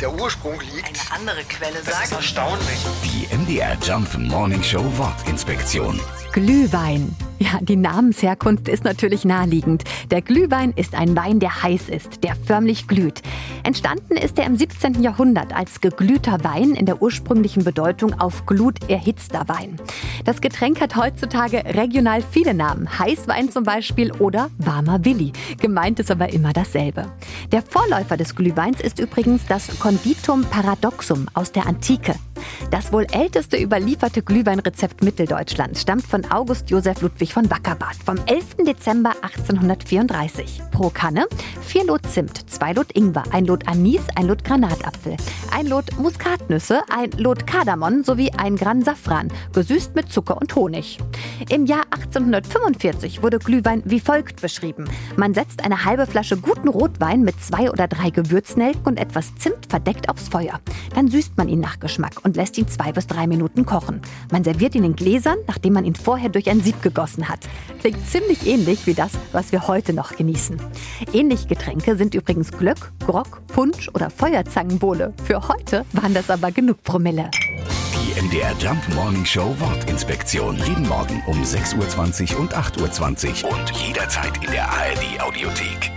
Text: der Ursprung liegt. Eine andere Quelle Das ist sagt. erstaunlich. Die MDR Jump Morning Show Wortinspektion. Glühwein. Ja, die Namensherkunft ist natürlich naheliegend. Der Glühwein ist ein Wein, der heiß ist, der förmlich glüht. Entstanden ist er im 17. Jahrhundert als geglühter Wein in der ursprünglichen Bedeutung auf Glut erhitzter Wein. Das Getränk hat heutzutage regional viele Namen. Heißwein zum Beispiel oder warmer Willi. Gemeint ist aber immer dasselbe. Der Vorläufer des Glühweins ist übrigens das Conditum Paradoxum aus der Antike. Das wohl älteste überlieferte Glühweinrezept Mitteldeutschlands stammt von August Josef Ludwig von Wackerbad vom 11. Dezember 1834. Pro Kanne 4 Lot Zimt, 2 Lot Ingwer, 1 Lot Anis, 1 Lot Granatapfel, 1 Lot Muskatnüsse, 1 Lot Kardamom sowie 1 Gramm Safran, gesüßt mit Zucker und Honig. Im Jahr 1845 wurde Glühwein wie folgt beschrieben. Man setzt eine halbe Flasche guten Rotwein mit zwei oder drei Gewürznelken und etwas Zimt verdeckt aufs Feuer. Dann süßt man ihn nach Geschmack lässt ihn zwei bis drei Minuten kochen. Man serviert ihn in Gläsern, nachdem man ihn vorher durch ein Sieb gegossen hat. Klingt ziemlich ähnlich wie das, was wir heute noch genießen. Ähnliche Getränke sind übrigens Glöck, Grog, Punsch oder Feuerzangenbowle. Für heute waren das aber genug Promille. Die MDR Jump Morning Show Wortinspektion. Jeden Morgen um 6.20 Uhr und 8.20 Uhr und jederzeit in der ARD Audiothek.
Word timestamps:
der 0.00 0.12
Ursprung 0.12 0.60
liegt. 0.60 0.86
Eine 0.86 1.20
andere 1.20 1.44
Quelle 1.44 1.74
Das 1.84 1.88
ist 1.88 2.10
sagt. 2.10 2.12
erstaunlich. 2.12 2.78
Die 3.04 3.34
MDR 3.34 3.76
Jump 3.82 4.16
Morning 4.18 4.62
Show 4.62 4.84
Wortinspektion. 4.96 6.00
Glühwein. 6.32 7.14
Ja, 7.38 7.58
die 7.60 7.76
Namensherkunft 7.76 8.66
ist 8.68 8.84
natürlich 8.84 9.24
naheliegend. 9.24 9.84
Der 10.10 10.22
Glühwein 10.22 10.72
ist 10.74 10.94
ein 10.94 11.14
Wein, 11.16 11.38
der 11.38 11.62
heiß 11.62 11.90
ist, 11.90 12.24
der 12.24 12.34
förmlich 12.34 12.88
glüht. 12.88 13.20
Entstanden 13.62 14.16
ist 14.16 14.38
er 14.38 14.46
im 14.46 14.56
17. 14.56 15.02
Jahrhundert 15.02 15.54
als 15.54 15.80
geglühter 15.82 16.42
Wein 16.44 16.72
in 16.72 16.86
der 16.86 17.02
ursprünglichen 17.02 17.62
Bedeutung 17.62 18.14
auf 18.18 18.46
Glut 18.46 18.88
erhitzter 18.88 19.48
Wein. 19.48 19.76
Das 20.24 20.40
Getränk 20.40 20.80
hat 20.80 20.96
heutzutage 20.96 21.62
regional 21.64 22.22
viele 22.22 22.54
Namen. 22.54 22.98
Heißwein 22.98 23.50
zum 23.50 23.64
Beispiel 23.64 24.12
oder 24.12 24.50
warmer 24.58 25.04
Willi. 25.04 25.32
Gemeint 25.60 26.00
ist 26.00 26.10
aber 26.10 26.32
immer 26.32 26.54
dasselbe. 26.54 27.12
Der 27.52 27.62
Vorläufer 27.62 28.16
des 28.16 28.34
Glühweins 28.34 28.80
ist 28.80 28.98
übrigens 28.98 29.42
das 29.46 29.78
Conditum 29.78 30.42
Paradoxum 30.42 31.26
aus 31.34 31.52
der 31.52 31.66
Antike. 31.66 32.14
Das 32.70 32.92
wohl 32.92 33.06
älteste 33.12 33.56
überlieferte 33.56 34.22
Glühweinrezept 34.22 35.02
Mitteldeutschlands 35.02 35.82
stammt 35.82 36.06
von 36.06 36.24
August 36.30 36.70
Josef 36.70 37.00
Ludwig 37.02 37.32
von 37.32 37.50
Wackerbad 37.50 37.96
vom 38.04 38.16
11. 38.26 38.66
Dezember 38.66 39.12
1834. 39.22 40.62
Pro 40.72 40.90
Kanne 40.90 41.26
4 41.62 41.86
Lot 41.86 42.06
Zimt, 42.06 42.50
2 42.50 42.72
Lot 42.72 42.96
Ingwer, 42.96 43.24
1 43.32 43.48
Lot 43.48 43.68
Anis, 43.68 44.02
1 44.14 44.28
Lot 44.28 44.44
Granatapfel, 44.44 45.16
1 45.50 45.68
Lot 45.68 45.98
Muskatnüsse, 45.98 46.80
1 46.90 47.18
Lot 47.18 47.46
Kardamom 47.46 48.04
sowie 48.04 48.30
1 48.30 48.60
Gramm 48.60 48.82
Safran, 48.82 49.32
gesüßt 49.52 49.94
mit 49.94 50.12
Zucker 50.12 50.36
und 50.40 50.54
Honig. 50.54 50.98
Im 51.50 51.66
Jahr 51.66 51.84
1845 51.90 53.22
wurde 53.22 53.38
Glühwein 53.38 53.82
wie 53.84 54.00
folgt 54.00 54.40
beschrieben. 54.40 54.84
Man 55.16 55.34
setzt 55.34 55.64
eine 55.64 55.84
halbe 55.84 56.06
Flasche 56.06 56.36
guten 56.36 56.68
Rotwein 56.68 57.22
mit 57.22 57.42
zwei 57.42 57.70
oder 57.70 57.88
drei 57.88 58.10
Gewürznelken 58.10 58.84
und 58.84 58.98
etwas 58.98 59.34
Zimt 59.36 59.66
verdeckt 59.68 60.08
aufs 60.08 60.28
Feuer. 60.28 60.60
Dann 60.94 61.08
süßt 61.08 61.36
man 61.36 61.48
ihn 61.48 61.60
nach 61.60 61.80
Geschmack 61.80 62.24
lässt 62.36 62.56
ihn 62.58 62.68
zwei 62.68 62.92
bis 62.92 63.06
drei 63.06 63.26
Minuten 63.26 63.66
kochen. 63.66 64.00
Man 64.30 64.44
serviert 64.44 64.74
ihn 64.74 64.84
in 64.84 64.94
Gläsern, 64.94 65.38
nachdem 65.48 65.72
man 65.72 65.84
ihn 65.84 65.96
vorher 65.96 66.28
durch 66.28 66.48
ein 66.48 66.60
Sieb 66.60 66.80
gegossen 66.82 67.28
hat. 67.28 67.40
Klingt 67.80 68.06
ziemlich 68.08 68.46
ähnlich 68.46 68.86
wie 68.86 68.94
das, 68.94 69.12
was 69.32 69.50
wir 69.50 69.66
heute 69.66 69.92
noch 69.92 70.14
genießen. 70.14 70.60
Ähnliche 71.12 71.48
Getränke 71.48 71.96
sind 71.96 72.14
übrigens 72.14 72.52
Glöck, 72.52 72.92
Grog, 73.04 73.44
Punsch 73.48 73.88
oder 73.94 74.10
Feuerzangenbowle. 74.10 75.12
Für 75.24 75.48
heute 75.48 75.84
waren 75.92 76.14
das 76.14 76.30
aber 76.30 76.52
genug 76.52 76.82
Promille. 76.84 77.30
Die 77.94 78.20
MDR 78.20 78.52
Jump 78.58 78.82
Morning 78.94 79.24
Show 79.24 79.54
Wortinspektion. 79.58 80.56
Jeden 80.58 80.88
Morgen 80.88 81.22
um 81.26 81.42
6.20 81.42 82.34
Uhr 82.34 82.40
und 82.40 82.54
8.20 82.54 83.44
Uhr 83.44 83.52
und 83.52 83.70
jederzeit 83.72 84.44
in 84.44 84.50
der 84.52 84.70
ARD 84.70 85.20
Audiothek. 85.20 85.95